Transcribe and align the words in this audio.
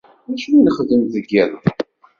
D 0.29 0.31
acu 0.33 0.47
i 0.49 0.51
nexdem 0.57 1.01
deg 1.13 1.25
yiḍ-a? 1.33 1.59